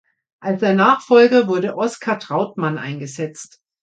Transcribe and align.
Als 0.39 0.61
sein 0.61 0.77
Nachfolger 0.77 1.47
wurde 1.47 1.77
Oskar 1.77 2.17
Trautmann 2.17 2.79
eingesetzt. 2.79 3.59